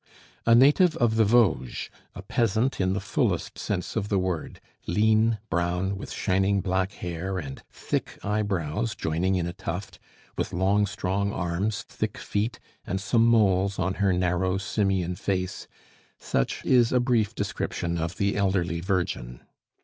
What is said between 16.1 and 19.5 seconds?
such is a brief description of the elderly virgin.